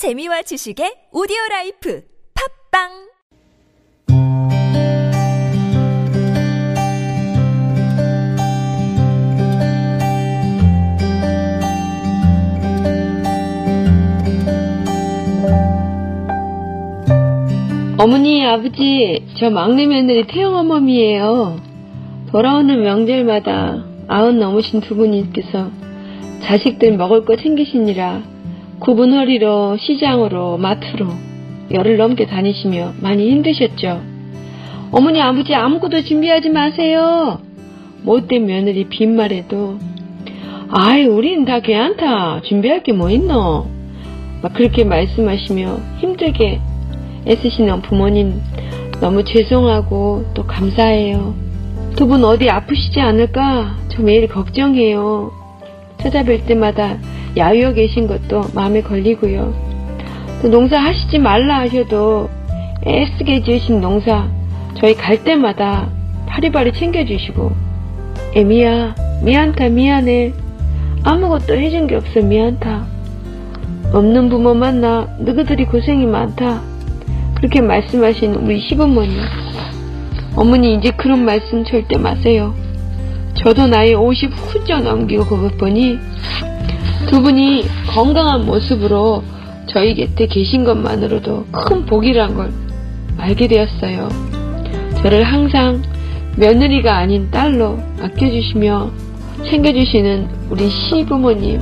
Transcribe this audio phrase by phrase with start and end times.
[0.00, 2.00] 재미와 지식의 오디오 life
[2.72, 2.88] 팟빵
[17.98, 21.60] 어머니, 아버지, 저 막내 며느리 태영 어머니예요.
[22.30, 25.70] 돌아오는 명절마다 아흔 넘으신 두 분께서
[26.44, 28.39] 자식들 먹을 거 챙기시니라
[28.80, 31.06] 구분 허리로 시장으로 마트로
[31.72, 34.00] 열흘 넘게 다니시며 많이 힘드셨죠.
[34.92, 37.38] 어머니, 아버지 아무것도 준비하지 마세요.
[38.02, 39.78] 못된 며느리 빈말에도
[40.70, 42.40] 아이, 우린 다 괜찮다.
[42.42, 43.66] 준비할 게 뭐 있노?
[44.42, 46.60] 막 그렇게 말씀하시며 힘들게
[47.26, 48.40] 애쓰시는 부모님
[49.00, 51.34] 너무 죄송하고 또 감사해요.
[51.96, 53.76] 두 분 어디 아프시지 않을까?
[53.88, 55.30] 저 매일 걱정해요.
[55.98, 56.96] 찾아뵐 때마다
[57.36, 59.54] 야유어 계신 것도 마음에 걸리고요.
[60.42, 62.28] 또 농사 하시지 말라 하셔도
[62.86, 64.28] 애쓰게 지으신 농사
[64.74, 65.88] 저희 갈 때마다
[66.26, 67.52] 파리바리 챙겨주시고
[68.34, 70.32] 애미야 미안타 미안해
[71.04, 72.86] 아무것도 해준 게 없어 미안타
[73.92, 76.62] 없는 부모 만나 너희들이 고생이 많다
[77.40, 79.18] 그렇게 말씀하신 우리 시부모님.
[80.36, 82.54] 어머니 이제 그런 말씀 절대 마세요.
[83.42, 85.98] 저도 나이 50 훌쩍 넘기고 그것 보니
[87.08, 89.22] 두 분이 건강한 모습으로
[89.68, 92.52] 저희 곁에 계신 것만으로도 큰 복이란 걸
[93.18, 94.08] 알게 되었어요.
[95.02, 95.82] 저를 항상
[96.36, 98.90] 며느리가 아닌 딸로 아껴주시며
[99.44, 101.60] 챙겨주시는 우리 시부모님.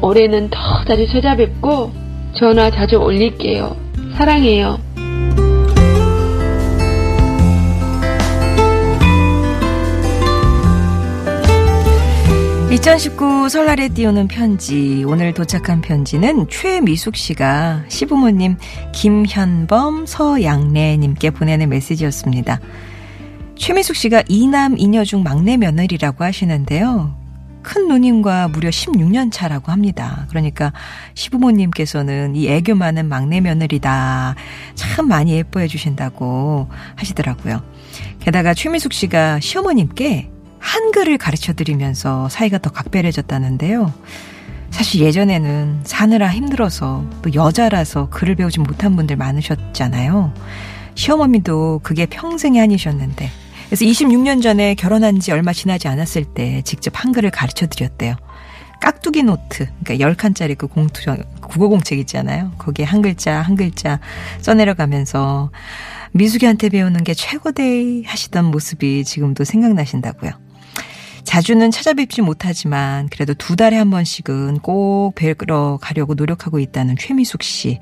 [0.00, 1.90] 올해는 더 자주 찾아뵙고
[2.34, 3.76] 전화 자주 올릴게요.
[4.16, 4.78] 사랑해요.
[12.78, 15.02] 2019 설날에 띄우는 편지.
[15.04, 18.56] 오늘 도착한 편지는 최미숙 씨가 시부모님
[18.92, 22.60] 김현범 서양래님께 보내는 메시지였습니다.
[23.56, 27.16] 최미숙 씨가 이남 이녀 중 막내 며느리라고 하시는데요.
[27.62, 30.26] 큰 누님과 무려 16년 차라고 합니다.
[30.28, 30.72] 그러니까
[31.14, 34.36] 시부모님께서는 이 애교 많은 막내 며느리다.
[34.76, 37.60] 참 많이 예뻐해 주신다고 하시더라고요.
[38.20, 43.92] 게다가 최미숙 씨가 시어머님께 한글을 가르쳐 드리면서 사이가 더 각별해졌다는데요.
[44.70, 50.32] 사실 예전에는 사느라 힘들어서 또 여자라서 글을 배우지 못한 분들 많으셨잖아요.
[50.94, 53.30] 시어머니도 그게 평생의 한이셨는데
[53.66, 58.16] 그래서 26년 전에 결혼한 지 얼마 지나지 않았을 때 직접 한글을 가르쳐 드렸대요.
[58.80, 61.02] 깍두기 노트, 그러니까 10칸짜리 그 공투,
[61.42, 62.52] 국어공책 있잖아요.
[62.58, 63.98] 거기에 한 글자, 한 글자
[64.40, 65.50] 써내려가면서
[66.12, 70.47] 미숙이한테 배우는 게 최고다 하시던 모습이 지금도 생각나신다고요.
[71.28, 77.80] 자주는 찾아뵙지 못하지만 그래도 두 달에 한 번씩은 꼭 뵈러 가려고 노력하고 있다는 최미숙 씨.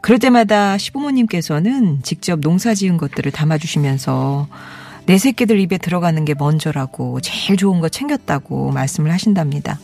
[0.00, 4.46] 그럴 때마다 시부모님께서는 직접 농사 지은 것들을 담아주시면서
[5.06, 9.80] 내 새끼들 입에 들어가는 게 먼저라고 제일 좋은 거 챙겼다고 말씀을 하신답니다.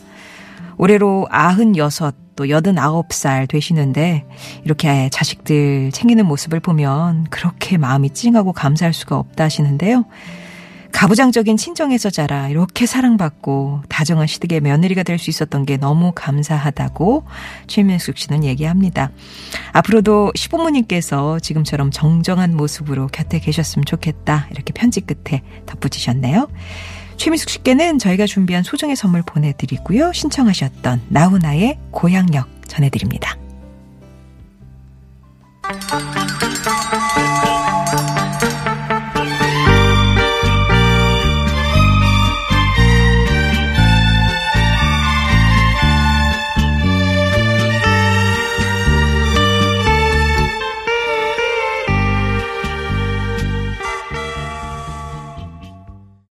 [0.79, 4.25] 올해로 96, 또 89살 되시는데
[4.65, 10.05] 이렇게 자식들 챙기는 모습을 보면 그렇게 마음이 찡하고 감사할 수가 없다 하시는데요.
[10.97, 17.25] 가부장적인 친정에서 자라 이렇게 사랑받고 다정한 시댁의 며느리가 될 수 있었던 게 너무 감사하다고
[17.67, 19.11] 최민숙 씨는 얘기합니다.
[19.73, 24.49] 앞으로도 시부모님께서 지금처럼 정정한 모습으로 곁에 계셨으면 좋겠다.
[24.51, 26.49] 이렇게 편지 끝에 덧붙이셨네요.
[27.17, 30.13] 최민숙 씨께는 저희가 준비한 소정의 선물 보내드리고요.
[30.15, 33.37] 신청하셨던 나훈아의 고향역 전해드립니다.